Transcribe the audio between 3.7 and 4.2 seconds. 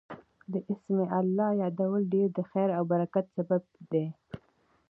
دی